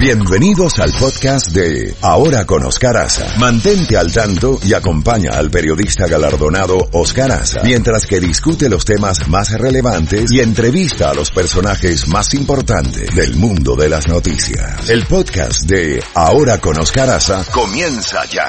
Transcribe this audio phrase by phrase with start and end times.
[0.00, 3.36] Bienvenidos al podcast de Ahora con Oscar Aza.
[3.38, 9.28] Mantente al tanto y acompaña al periodista galardonado Oscar Aza mientras que discute los temas
[9.28, 14.88] más relevantes y entrevista a los personajes más importantes del mundo de las noticias.
[14.88, 18.48] El podcast de Ahora con Oscar Aza comienza ya.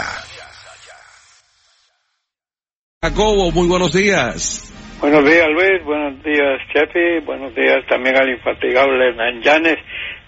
[3.04, 4.72] Jacobo, muy buenos días.
[5.02, 9.80] Buenos días Luis, buenos días Chefi, buenos días también al infatigable Nanjanes.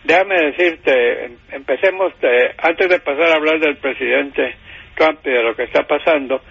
[0.03, 4.55] Déjame decirte, em- empecemos, de- antes de pasar a hablar del presidente
[4.95, 6.41] Trump y de lo que está pasando,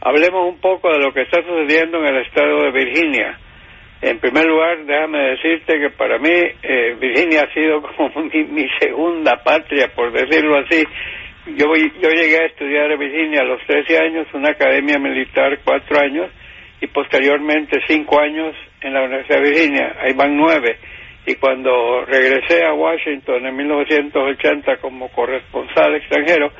[0.00, 3.38] hablemos un poco de lo que está sucediendo en el estado de Virginia.
[4.00, 6.30] En primer lugar, déjame decirte que para mí
[6.62, 10.82] eh, Virginia ha sido como mi, mi segunda patria, por decirlo así.
[11.56, 15.58] Yo, voy- yo llegué a estudiar en Virginia a los 13 años, una academia militar,
[15.64, 16.30] cuatro años,
[16.80, 19.96] y posteriormente cinco años en la Universidad de Virginia.
[20.00, 20.78] Ahí van nueve.
[21.26, 26.50] Y cuando regresé a Washington en 1980 como corresponsal extranjero,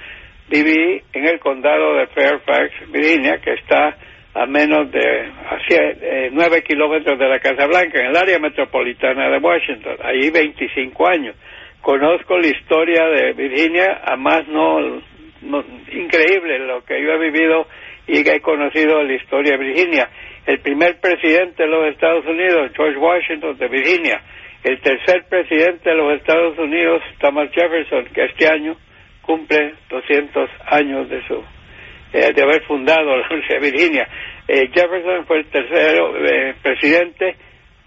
[0.49, 3.97] viví en el condado de Fairfax, Virginia, que está
[4.35, 5.01] a menos de
[5.69, 9.97] eh, nueve kilómetros de la Casa Blanca, en el área metropolitana de Washington.
[10.03, 11.37] Allí 25 años.
[11.81, 14.81] Conozco la historia de Virginia, a más no,
[15.43, 17.67] no- increíble lo que yo he vivido
[18.07, 20.09] y que he conocido la historia de Virginia.
[20.47, 24.23] El primer presidente de los Estados Unidos, George Washington de Virginia.
[24.65, 28.77] El tercer presidente de los Estados Unidos, Thomas Jefferson, que este año
[29.23, 31.43] cumple 200 años de su
[32.13, 34.09] eh, de haber fundado la Universidad de Virginia.
[34.47, 37.37] Eh, Jefferson fue el tercero eh, presidente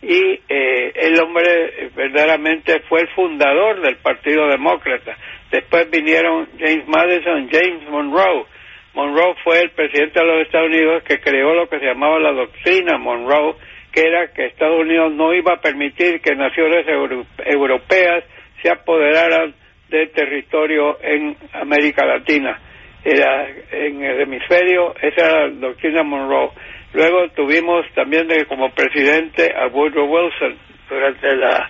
[0.01, 5.17] y eh, el hombre eh, verdaderamente fue el fundador del Partido Demócrata.
[5.51, 8.45] Después vinieron James Madison, James Monroe.
[8.93, 12.33] Monroe fue el presidente de los Estados Unidos que creó lo que se llamaba la
[12.33, 13.55] doctrina Monroe,
[13.95, 18.25] que era que Estados Unidos no iba a permitir que naciones euro- europeas
[18.61, 19.55] se apoderaran
[19.87, 22.59] del territorio en América Latina.
[23.05, 26.49] Era en el hemisferio, esa era la doctrina Monroe.
[26.93, 30.57] Luego tuvimos también como presidente a Woodrow Wilson
[30.89, 31.69] durante la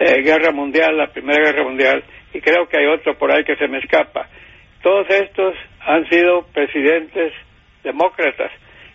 [0.00, 2.02] eh, Guerra Mundial, la Primera Guerra Mundial,
[2.34, 4.26] y creo que hay otro por ahí que se me escapa.
[4.82, 7.32] Todos estos han sido presidentes
[7.84, 8.50] demócratas.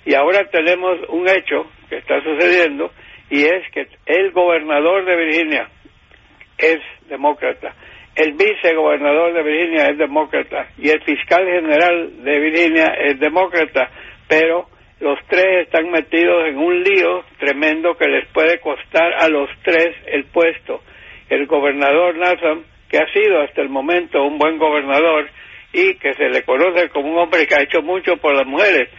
[0.05, 2.91] Y ahora tenemos un hecho está sucediendo
[3.29, 5.69] y es que el gobernador de Virginia
[6.57, 6.79] es
[7.09, 7.73] demócrata,
[8.15, 13.89] el vicegobernador de Virginia es demócrata y el fiscal general de Virginia es demócrata,
[14.27, 14.67] pero
[14.99, 19.89] los tres están metidos en un lío tremendo que les puede costar a los tres
[20.05, 20.81] el puesto.
[21.29, 25.27] El gobernador Newsom, que ha sido hasta el momento un buen gobernador
[25.73, 28.89] y que se le conoce como un hombre que ha hecho mucho por las mujeres,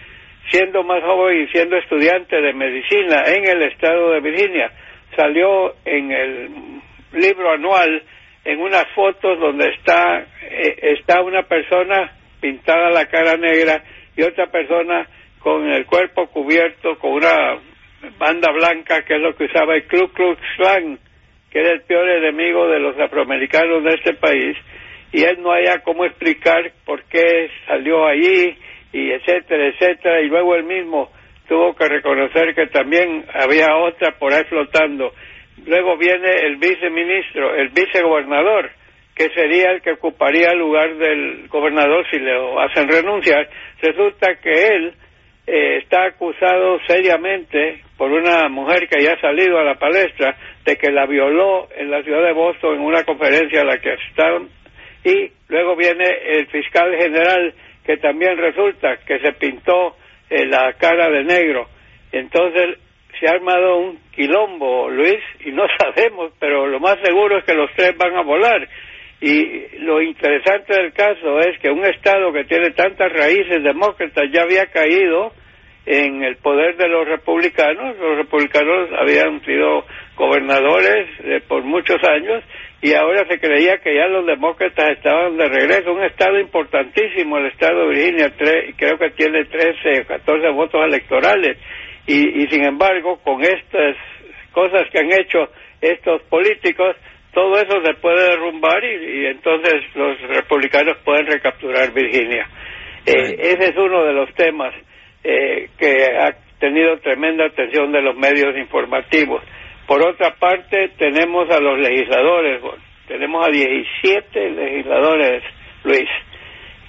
[0.50, 4.70] siendo más joven y siendo estudiante de medicina en el estado de Virginia,
[5.16, 6.50] salió en el
[7.12, 8.02] libro anual
[8.44, 13.82] en unas fotos donde está eh, está una persona pintada la cara negra
[14.16, 15.06] y otra persona
[15.40, 17.58] con el cuerpo cubierto con una
[18.18, 20.98] banda blanca que es lo que usaba el Ku Klux Klan
[21.50, 24.56] que era el peor enemigo de los afroamericanos de este país.
[25.12, 28.56] Y él no haya cómo explicar por qué salió allí
[28.96, 31.10] y etcétera, etcétera, y luego él mismo
[31.46, 35.12] tuvo que reconocer que también había otra por ahí flotando.
[35.66, 38.70] Luego viene el viceministro, el vicegobernador,
[39.14, 43.48] que sería el que ocuparía el lugar del gobernador si le hacen renunciar.
[43.82, 44.94] Resulta que él
[45.46, 50.76] eh, está acusado seriamente por una mujer que ya ha salido a la palestra de
[50.76, 54.48] que la violó en la ciudad de Boston en una conferencia a la que estaban
[55.04, 57.54] y luego viene el fiscal general
[57.86, 59.96] que también resulta que se pintó
[60.28, 61.68] eh, la cara de negro.
[62.10, 62.78] Entonces
[63.18, 67.54] se ha armado un quilombo, Luis, y no sabemos, pero lo más seguro es que
[67.54, 68.68] los tres van a volar.
[69.20, 74.42] Y lo interesante del caso es que un Estado que tiene tantas raíces demócratas ya
[74.42, 75.32] había caído
[75.86, 77.96] en el poder de los republicanos.
[77.98, 79.86] Los republicanos habían sido
[80.16, 82.42] gobernadores eh, por muchos años
[82.82, 85.92] y ahora se creía que ya los demócratas estaban de regreso.
[85.92, 90.84] Un estado importantísimo, el estado de Virginia, tre- creo que tiene 13 o 14 votos
[90.84, 91.56] electorales.
[92.06, 93.96] Y, y sin embargo, con estas
[94.52, 95.48] cosas que han hecho
[95.80, 96.96] estos políticos,
[97.32, 102.46] todo eso se puede derrumbar y, y entonces los republicanos pueden recapturar Virginia.
[103.04, 104.74] Eh, ese es uno de los temas
[105.24, 109.42] eh, que ha tenido tremenda atención de los medios informativos.
[109.86, 112.60] Por otra parte, tenemos a los legisladores,
[113.06, 115.42] tenemos a 17 legisladores,
[115.84, 116.08] Luis,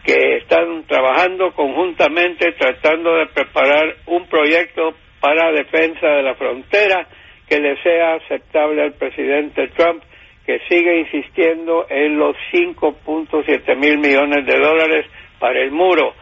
[0.04, 7.08] que están trabajando conjuntamente tratando de preparar un proyecto para defensa de la frontera
[7.48, 10.02] que le sea aceptable al presidente Trump,
[10.46, 15.06] que sigue insistiendo en los 5.7 mil millones de dólares
[15.40, 16.14] para el muro.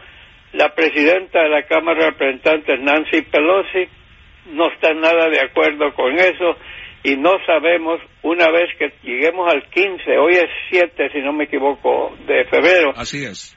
[0.52, 3.88] La presidenta de la Cámara de Representantes, Nancy Pelosi,
[4.48, 6.56] no está nada de acuerdo con eso
[7.02, 11.44] y no sabemos, una vez que lleguemos al 15, hoy es 7 si no me
[11.44, 12.92] equivoco, de febrero.
[12.96, 13.56] Así es.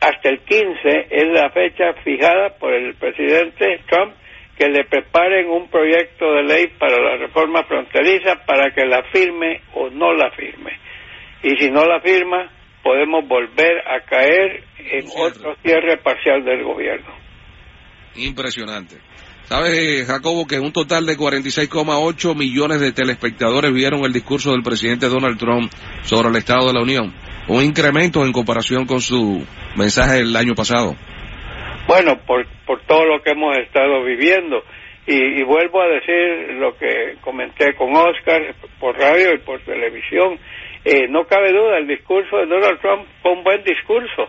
[0.00, 4.14] Hasta el 15 es la fecha fijada por el presidente Trump
[4.58, 9.62] que le preparen un proyecto de ley para la reforma fronteriza para que la firme
[9.74, 10.78] o no la firme.
[11.42, 12.50] Y si no la firma,
[12.82, 17.14] podemos volver a caer en otro cierre parcial del gobierno.
[18.16, 18.96] Impresionante.
[19.44, 25.08] ¿Sabes, Jacobo, que un total de 46,8 millones de telespectadores vieron el discurso del presidente
[25.08, 25.70] Donald Trump
[26.02, 27.12] sobre el Estado de la Unión?
[27.48, 29.44] Un incremento en comparación con su
[29.76, 30.94] mensaje el año pasado.
[31.86, 34.62] Bueno, por, por todo lo que hemos estado viviendo.
[35.06, 40.38] Y, vuelvo a decir lo que comenté con Oscar por radio y por televisión.
[40.84, 44.28] Eh, no cabe duda, el discurso de Donald Trump fue un buen discurso.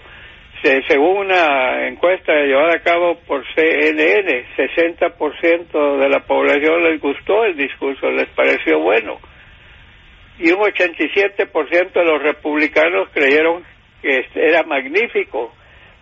[0.88, 7.58] Según una encuesta llevada a cabo por CNN, 60% de la población les gustó el
[7.58, 9.20] discurso, les pareció bueno.
[10.40, 13.64] Y un 87% de los republicanos creyeron
[14.02, 15.54] que era magnífico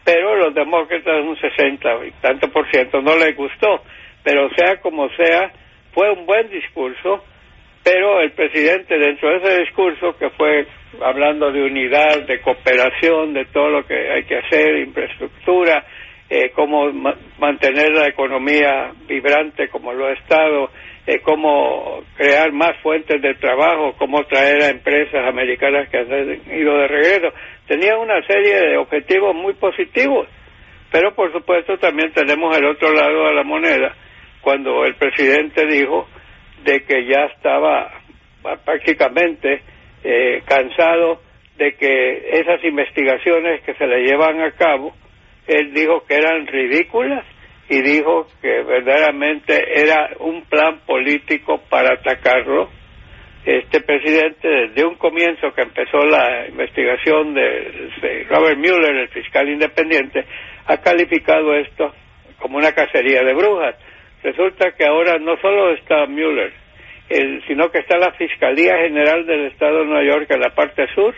[0.03, 3.83] pero los demócratas un 60 y tanto por ciento no les gustó.
[4.23, 5.51] Pero sea como sea,
[5.93, 7.23] fue un buen discurso,
[7.83, 10.68] pero el presidente dentro de ese discurso, que fue
[11.01, 15.83] hablando de unidad, de cooperación, de todo lo que hay que hacer, infraestructura,
[16.30, 16.92] eh, cómo
[17.39, 20.69] mantener la economía vibrante como lo ha estado,
[21.07, 26.78] eh, cómo crear más fuentes de trabajo, cómo traer a empresas americanas que han ido
[26.78, 27.33] de regreso.
[27.68, 30.28] Tenía una serie de objetivos muy positivos,
[30.92, 33.95] pero por supuesto también tenemos el otro lado de la moneda,
[34.42, 36.07] cuando el presidente dijo
[36.63, 37.91] de que ya estaba
[38.65, 39.61] prácticamente
[40.03, 41.21] eh, cansado
[41.57, 44.93] de que esas investigaciones que se le llevan a cabo,
[45.47, 47.25] él dijo que eran ridículas
[47.69, 52.69] y dijo que verdaderamente era un plan político para atacarlo.
[53.45, 60.25] Este presidente, desde un comienzo que empezó la investigación de, Robert Mueller, el fiscal independiente,
[60.65, 61.93] ha calificado esto
[62.39, 63.75] como una cacería de brujas.
[64.23, 66.53] Resulta que ahora no solo está Mueller,
[67.47, 71.13] sino que está la Fiscalía General del Estado de Nueva York en la parte sur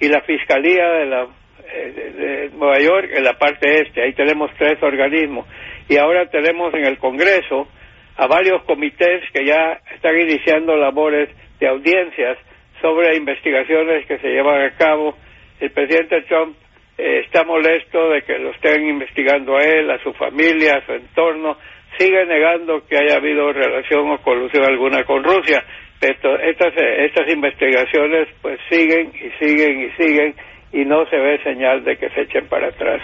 [0.00, 1.26] y la Fiscalía de, la,
[1.72, 4.02] eh, Nueva York en la parte este.
[4.02, 5.46] Ahí tenemos tres organismos
[5.88, 7.68] y ahora tenemos en el Congreso
[8.16, 11.28] a varios comités que ya están iniciando labores
[11.60, 12.38] de audiencias
[12.80, 15.16] sobre investigaciones que se llevan a cabo.
[15.60, 16.56] El presidente Trump
[16.98, 20.92] eh, está molesto de que lo estén investigando a él, a su familia, a su
[20.92, 21.58] entorno.
[21.98, 25.64] Sigue negando que haya habido relación o colusión alguna con Rusia.
[26.00, 30.34] Esto, estas, estas investigaciones pues siguen y siguen y siguen
[30.72, 33.00] y no se ve señal de que se echen para atrás.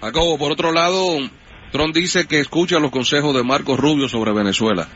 [0.00, 1.18] Jacobo, por otro lado,
[1.72, 4.86] Trump dice que escucha los consejos de Marco Rubio sobre Venezuela.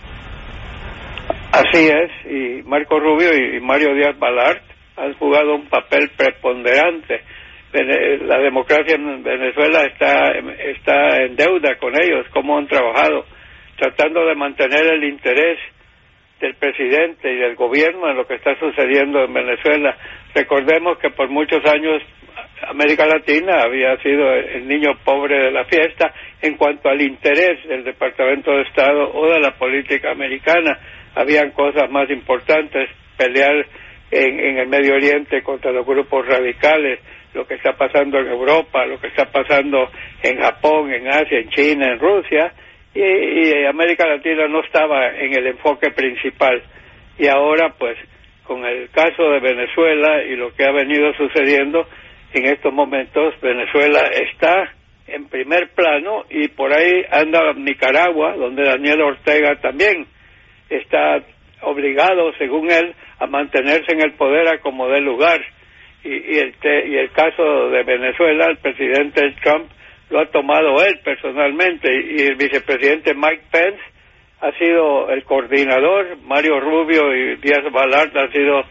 [1.52, 4.62] Así es, y Marco Rubio y Mario Díaz Balart
[4.96, 7.22] han jugado un papel preponderante.
[7.72, 13.24] La democracia en Venezuela está, está en deuda con ellos, cómo han trabajado,
[13.76, 15.58] tratando de mantener el interés
[16.40, 19.96] del presidente y del gobierno en lo que está sucediendo en Venezuela.
[20.34, 22.02] Recordemos que por muchos años
[22.66, 26.12] América Latina había sido el niño pobre de la fiesta
[26.42, 30.78] en cuanto al interés del Departamento de Estado o de la política americana.
[31.14, 33.66] Habían cosas más importantes, pelear
[34.10, 37.00] en, el Medio Oriente contra los grupos radicales,
[37.34, 39.90] lo que está pasando en Europa, lo que está pasando
[40.22, 42.52] en Japón, en Asia, en China, en Rusia,
[42.94, 46.62] y, América Latina no estaba en el enfoque principal.
[47.18, 47.96] Y ahora, pues,
[48.44, 51.86] con el caso de Venezuela y lo que ha venido sucediendo,
[52.32, 54.72] en estos momentos Venezuela está
[55.06, 60.06] en primer plano y por ahí anda Nicaragua, donde Daniel Ortega también
[60.68, 61.20] está
[61.62, 65.40] obligado, según él, a mantenerse en el poder a como dé lugar.
[66.02, 66.54] Y, y, el,
[66.86, 69.70] y el caso de Venezuela, el presidente Trump
[70.08, 73.80] lo ha tomado él personalmente y el vicepresidente Mike Pence
[74.40, 78.64] ha sido el coordinador, Mario Rubio y Díaz Balart han sido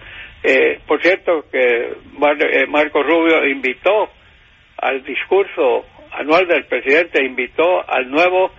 [0.43, 4.09] eh, por cierto, que eh, Marco Rubio invitó
[4.77, 8.51] al discurso anual del presidente, invitó al nuevo,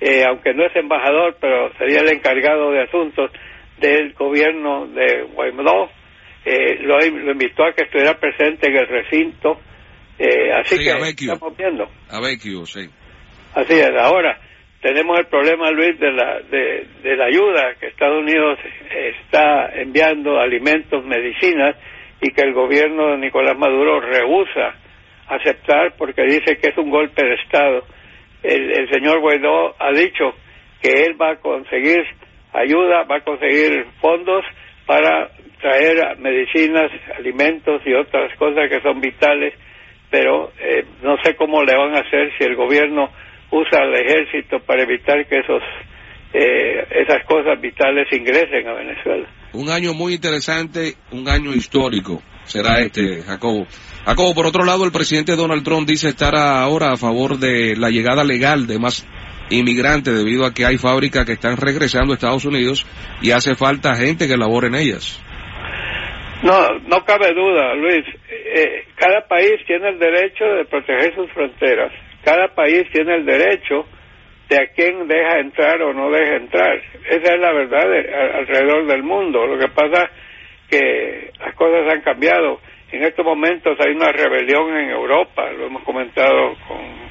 [0.00, 3.32] eh, aunque no es embajador, pero sería el encargado de asuntos
[3.78, 5.90] del gobierno de Guaymalló,
[6.44, 9.60] lo, lo, invitó a que estuviera presente en el recinto.
[10.54, 11.88] así que estamos viendo.
[12.10, 12.20] A
[12.66, 12.88] sí.
[13.54, 13.90] Así es.
[13.98, 14.38] Ahora,
[14.80, 18.58] tenemos el problema, Luis, de la, de, de la ayuda que Estados Unidos
[18.90, 21.76] está enviando alimentos, medicinas,
[22.20, 24.74] y que el gobierno de Nicolás Maduro rehúsa
[25.28, 27.84] aceptar porque dice que es un golpe de Estado.
[28.42, 30.34] El, el señor Guaidó ha dicho
[30.82, 32.04] que él va a conseguir
[32.52, 34.44] ayuda, va a conseguir fondos
[34.86, 39.54] para traer medicinas, alimentos y otras cosas que son vitales,
[40.10, 43.08] pero eh, no sé cómo le van a hacer si el gobierno
[43.50, 45.62] usa al ejército para evitar que esos
[46.32, 49.28] eh, esas cosas vitales ingresen a Venezuela.
[49.52, 53.66] Un año muy interesante, un año histórico será este, Jacobo.
[54.04, 57.88] Jacobo, por otro lado, el presidente Donald Trump dice estar ahora a favor de la
[57.88, 59.06] llegada legal de más
[59.58, 62.86] inmigrantes debido a que hay fábricas que están regresando a Estados Unidos
[63.22, 65.20] y hace falta gente que labore en ellas.
[66.42, 68.04] No, no cabe duda, Luis.
[68.28, 71.92] Eh, cada país tiene el derecho de proteger sus fronteras.
[72.22, 73.86] Cada país tiene el derecho
[74.48, 76.82] de a quién deja entrar o no deja entrar.
[77.08, 77.84] Esa es la verdad
[78.40, 79.46] alrededor del mundo.
[79.46, 80.10] Lo que pasa
[80.68, 82.60] que las cosas han cambiado.
[82.92, 87.03] En estos momentos hay una rebelión en Europa, lo hemos comentado con,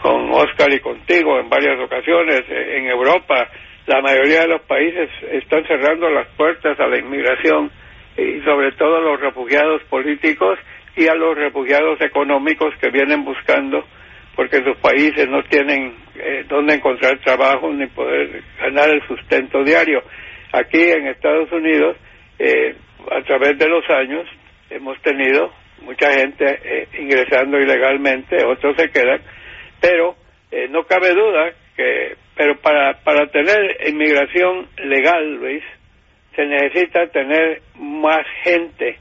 [0.00, 2.44] con Oscar y contigo en varias ocasiones.
[2.48, 3.48] En Europa
[3.86, 7.70] la mayoría de los países están cerrando las puertas a la inmigración
[8.16, 10.58] y sobre todo a los refugiados políticos
[10.96, 13.84] y a los refugiados económicos que vienen buscando
[14.36, 20.02] porque sus países no tienen eh, dónde encontrar trabajo ni poder ganar el sustento diario.
[20.52, 21.96] Aquí en Estados Unidos,
[22.38, 22.74] eh,
[23.10, 24.26] a través de los años,
[24.70, 25.52] hemos tenido
[25.82, 29.20] mucha gente eh, ingresando ilegalmente, otros se quedan,
[29.80, 30.16] pero
[30.50, 35.62] eh, no cabe duda que, pero para, para tener inmigración legal, Luis,
[36.34, 38.98] se necesita tener más gente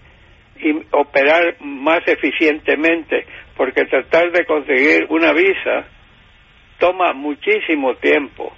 [0.62, 5.86] y operar más eficientemente, porque tratar de conseguir una visa
[6.80, 8.54] toma muchísimo tiempo.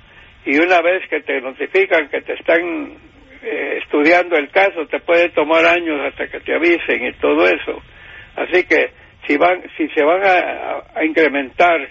[0.45, 2.97] Y una vez que te notifican que te están
[3.43, 7.81] eh, estudiando el caso te puede tomar años hasta que te avisen y todo eso.
[8.35, 8.91] Así que
[9.27, 11.87] si van si se van a, incrementar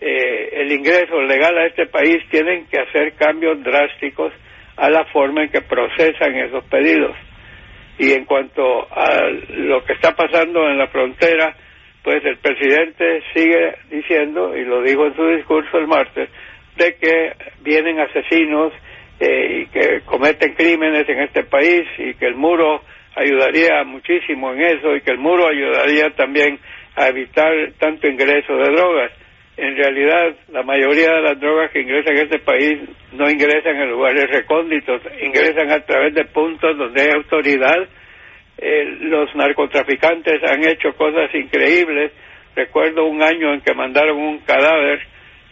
[0.00, 4.32] eh, el ingreso legal a este país tienen que hacer cambios drásticos
[4.76, 7.16] a la forma en que procesan esos pedidos.
[7.98, 11.56] Y en cuanto a lo que está pasando en la frontera,
[12.02, 16.28] pues el presidente sigue diciendo, y lo dijo en su discurso el martes,
[16.76, 18.72] de que vienen asesinos
[19.18, 22.82] eh, y que cometen crímenes en este país y que el muro
[23.14, 26.58] ayudaría muchísimo en eso y que el muro ayudaría también
[26.96, 29.10] a evitar tanto ingreso de drogas
[29.56, 32.78] en realidad la mayoría de las drogas que ingresan a este país
[33.12, 37.88] no ingresan en lugares recónditos, ingresan a través de puntos donde hay autoridad.
[38.58, 42.12] Eh, los narcotraficantes han hecho cosas increíbles.
[42.54, 45.00] Recuerdo un año en que mandaron un cadáver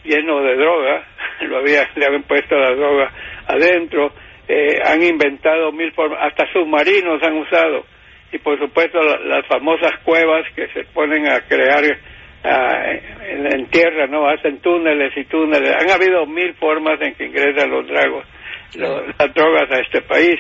[0.04, 1.06] lleno de droga,
[1.42, 3.11] lo había, le habían puesto la droga
[3.46, 4.12] adentro,
[4.46, 7.87] eh, han inventado mil formas, hasta submarinos han usado,
[8.30, 11.84] y por supuesto las famosas cuevas que se ponen a crear
[12.45, 14.29] en, tierra, ¿no?
[14.29, 15.71] Hacen túneles y túneles.
[15.81, 18.27] Han habido mil formas en que ingresan los dragos,
[18.75, 20.39] las drogas a este país.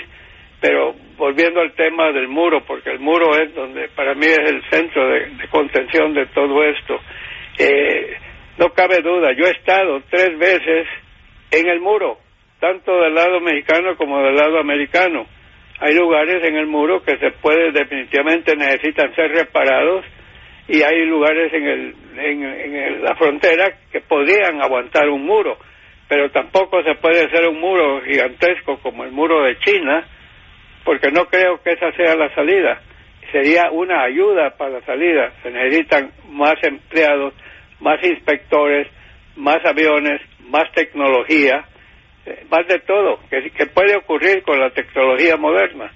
[0.60, 4.62] Pero volviendo al tema del muro, porque el muro es donde para mí es el
[4.70, 6.98] centro de, contención de todo esto.
[7.58, 8.16] Eh,
[8.58, 10.86] no cabe duda, yo he estado tres veces
[11.50, 12.18] en el muro,
[12.60, 15.26] tanto del lado mexicano como del lado americano.
[15.80, 20.04] Hay lugares en el muro que se puede, definitivamente necesitan ser reparados
[20.66, 25.58] y hay lugares en, el, en, la frontera que podrían aguantar un muro,
[26.08, 30.06] pero tampoco se puede hacer un muro gigantesco como el muro de China,
[30.84, 32.80] porque no creo que esa sea la salida.
[33.30, 35.32] Sería una ayuda para la salida.
[35.42, 37.34] Se necesitan más empleados,
[37.80, 38.86] más inspectores,
[39.36, 41.64] más aviones, más tecnología,
[42.26, 45.90] eh, más de todo, que, que puede ocurrir con la tecnología moderna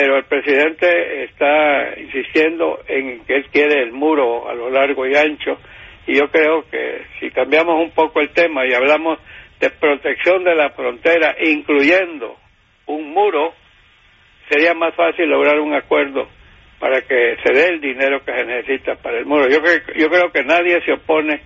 [0.00, 5.16] pero el presidente está insistiendo en que él quiere el muro a lo largo y
[5.16, 5.58] ancho
[6.06, 9.18] y yo creo que si cambiamos un poco el tema y hablamos
[9.58, 12.36] de protección de la frontera incluyendo
[12.86, 13.54] un muro
[14.48, 16.28] sería más fácil lograr un acuerdo
[16.78, 19.48] para que se dé el dinero que se necesita para el muro.
[19.48, 21.42] Yo creo, yo creo que nadie se opone,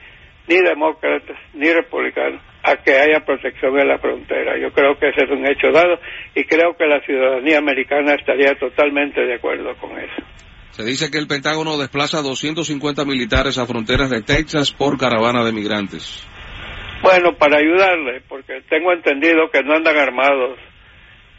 [0.47, 4.59] ni demócratas, ni republicanos, a que haya protección en la frontera.
[4.59, 5.99] Yo creo que ese es un hecho dado
[6.35, 10.23] y creo que la ciudadanía americana estaría totalmente de acuerdo con eso.
[10.71, 15.52] Se dice que el Pentágono desplaza 250 militares a fronteras de Texas por caravana de
[15.52, 16.26] migrantes.
[17.02, 20.59] Bueno, para ayudarle, porque tengo entendido que no andan armados,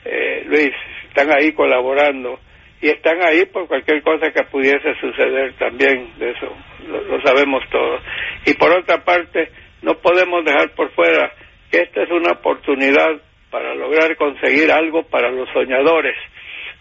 [0.05, 0.71] eh, Luis,
[1.07, 2.37] están ahí colaborando
[2.81, 6.53] y están ahí por cualquier cosa que pudiese suceder también, de eso
[6.87, 8.01] lo sabemos todos.
[8.45, 9.49] Y por otra parte,
[9.83, 11.31] no podemos dejar por fuera
[11.69, 13.21] que esta es una oportunidad
[13.51, 16.15] para lograr conseguir algo para los soñadores,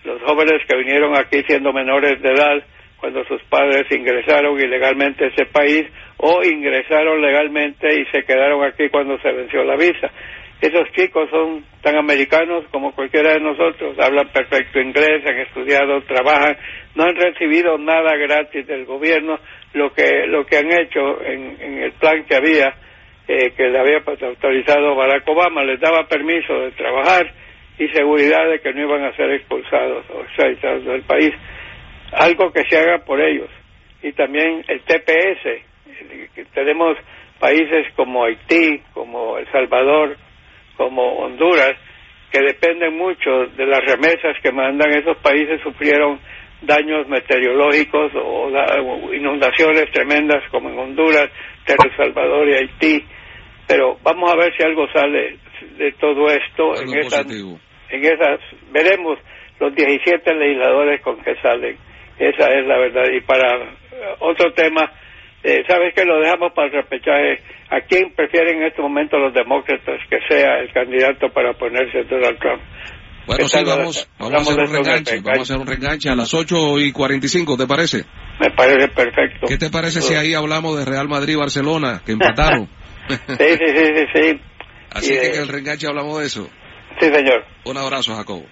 [0.04, 2.64] los jóvenes que vinieron aquí siendo menores de edad
[2.96, 5.84] cuando sus padres ingresaron ilegalmente a ese país
[6.18, 10.08] o ingresaron legalmente y se quedaron aquí cuando se venció la visa.
[10.60, 16.56] Esos chicos son tan americanos como cualquiera de nosotros, hablan perfecto inglés, han estudiado, trabajan,
[16.94, 19.40] no han recibido nada gratis del gobierno,
[19.72, 22.72] lo que lo que han hecho en, en el plan que había,
[23.28, 27.32] eh, que le había autorizado Barack Obama, les daba permiso de trabajar
[27.78, 31.32] y seguridad de que no iban a ser expulsados o extraditados del país,
[32.12, 33.48] algo que se haga por ellos.
[34.02, 35.62] Y también el TPS,
[36.54, 36.96] tenemos
[37.38, 40.16] países como Haití, como El Salvador,
[40.76, 41.74] como Honduras,
[42.30, 46.18] que dependen mucho de las remesas que mandan esos países, sufrieron
[46.62, 48.48] daños meteorológicos o,
[49.12, 51.28] inundaciones tremendas como en Honduras,
[51.66, 53.04] El Salvador y Haití.
[53.72, 55.38] Pero vamos a ver si algo sale
[55.78, 58.38] de todo esto en esas, en esas,
[58.70, 59.18] veremos
[59.58, 61.78] los 17 legisladores con que salen.
[62.18, 63.04] Esa es la verdad.
[63.10, 63.74] Y para
[64.20, 64.92] otro tema,
[65.42, 67.40] eh, ¿sabes que lo dejamos para el repechaje?
[67.70, 72.38] ¿A quién prefieren en este momento los demócratas que sea el candidato para ponerse Donald
[72.40, 72.60] Trump?
[73.26, 76.34] Bueno, sí, vamos, vamos a hacer un reganche, vamos a hacer un reganche a las
[76.34, 78.04] 8 y 45, ¿te parece?
[78.38, 79.46] Me parece perfecto.
[79.46, 82.68] ¿Qué te parece si ahí hablamos de Real Madrid-Barcelona, que empataron?
[83.08, 84.40] sí, sí, sí, sí,
[84.90, 86.48] Así que en el reganche hablamos de eso.
[87.00, 87.44] Sí, señor.
[87.64, 88.46] Un abrazo, Jacobo.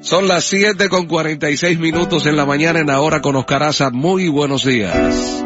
[0.00, 3.90] Son las 7 con 46 minutos en la mañana en Ahora con Oscaraza.
[3.90, 5.44] Muy buenos días.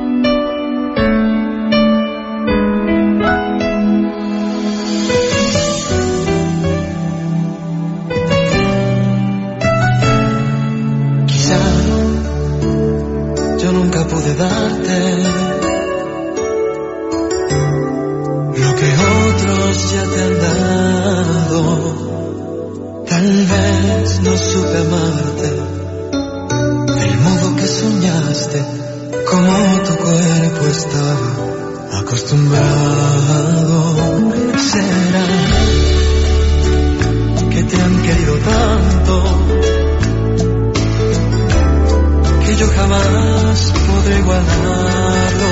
[42.65, 45.51] yo jamás podré igualarlo.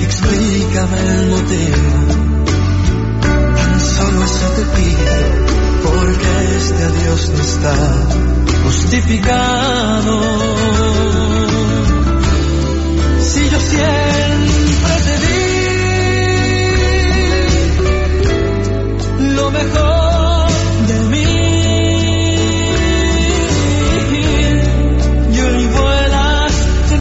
[0.00, 1.90] Explícame el motivo,
[3.56, 5.16] tan solo eso te pido,
[5.84, 7.76] porque este adiós no está
[8.64, 10.14] justificado.
[13.20, 15.34] Si yo siempre te di
[19.34, 19.95] lo mejor.